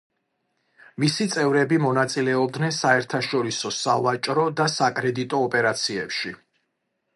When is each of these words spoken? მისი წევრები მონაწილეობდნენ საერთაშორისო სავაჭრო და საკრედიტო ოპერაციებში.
მისი 1.01 1.27
წევრები 1.33 1.77
მონაწილეობდნენ 1.83 2.73
საერთაშორისო 2.79 3.73
სავაჭრო 3.81 4.49
და 4.63 4.69
საკრედიტო 4.79 5.45
ოპერაციებში. 5.51 6.37